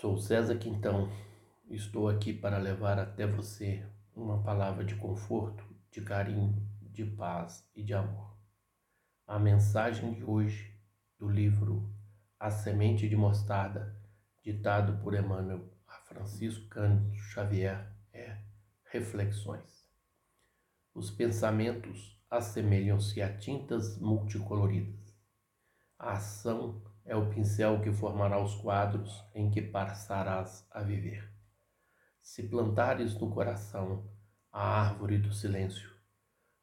[0.00, 1.12] Sou César Quintão.
[1.68, 7.82] Estou aqui para levar até você uma palavra de conforto, de carinho, de paz e
[7.82, 8.34] de amor.
[9.26, 10.74] A mensagem de hoje
[11.18, 11.94] do livro
[12.38, 13.94] A Semente de Mostarda,
[14.42, 18.38] ditado por Emmanuel a Francisco Cândido Xavier, é
[18.84, 19.86] Reflexões.
[20.94, 25.14] Os pensamentos assemelham-se a tintas multicoloridas.
[25.98, 31.32] A ação é o pincel que formará os quadros em que passarás a viver.
[32.20, 34.08] Se plantares no coração
[34.52, 35.90] a árvore do silêncio,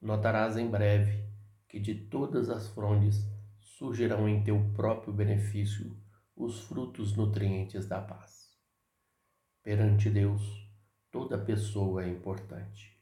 [0.00, 1.24] notarás em breve
[1.68, 3.24] que de todas as frondes
[3.60, 5.96] surgirão em teu próprio benefício
[6.36, 8.56] os frutos nutrientes da paz.
[9.62, 10.42] Perante Deus,
[11.10, 13.00] toda pessoa é importante.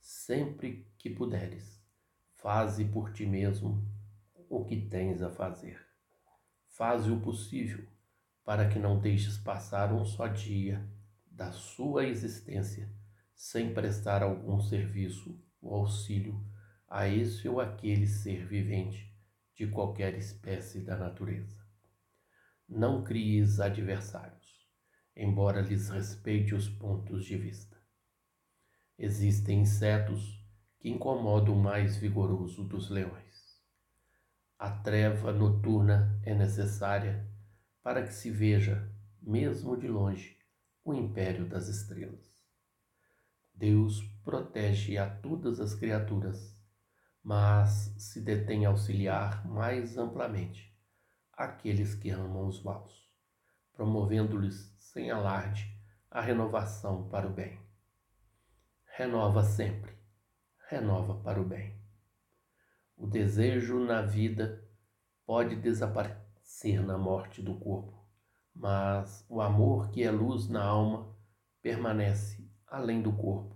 [0.00, 1.82] Sempre que puderes,
[2.34, 3.86] faze por ti mesmo
[4.48, 5.86] o que tens a fazer.
[6.76, 7.86] Faze o possível
[8.44, 10.86] para que não deixes passar um só dia
[11.24, 12.86] da sua existência
[13.34, 16.38] sem prestar algum serviço ou auxílio
[16.86, 19.10] a esse ou aquele ser vivente
[19.54, 21.64] de qualquer espécie da natureza.
[22.68, 24.68] Não cries adversários,
[25.16, 27.80] embora lhes respeite os pontos de vista.
[28.98, 30.46] Existem insetos
[30.78, 33.45] que incomodam o mais vigoroso dos leões.
[34.58, 37.28] A treva noturna é necessária
[37.82, 38.90] para que se veja,
[39.20, 40.38] mesmo de longe,
[40.82, 42.34] o império das estrelas.
[43.52, 46.58] Deus protege a todas as criaturas,
[47.22, 50.74] mas se detém a auxiliar mais amplamente
[51.34, 53.06] aqueles que amam os maus,
[53.74, 55.70] promovendo-lhes sem alarde
[56.10, 57.60] a renovação para o bem.
[58.96, 59.92] Renova sempre,
[60.70, 61.85] renova para o bem.
[62.96, 64.66] O desejo na vida
[65.26, 68.02] pode desaparecer na morte do corpo,
[68.54, 71.14] mas o amor que é luz na alma
[71.60, 73.54] permanece além do corpo,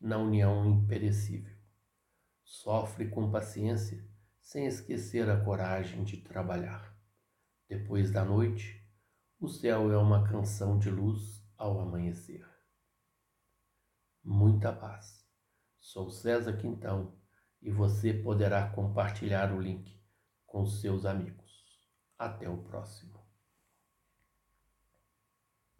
[0.00, 1.56] na união imperecível.
[2.42, 4.04] Sofre com paciência,
[4.40, 6.92] sem esquecer a coragem de trabalhar.
[7.68, 8.84] Depois da noite,
[9.38, 12.44] o céu é uma canção de luz ao amanhecer.
[14.24, 15.24] Muita paz.
[15.78, 17.19] Sou César Quintão
[17.62, 20.00] e você poderá compartilhar o link
[20.46, 21.50] com seus amigos.
[22.18, 23.29] Até o próximo.